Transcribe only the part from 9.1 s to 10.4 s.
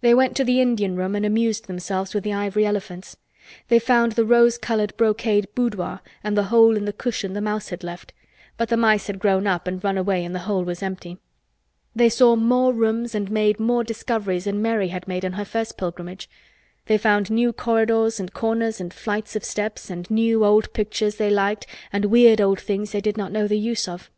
grown up and run away and the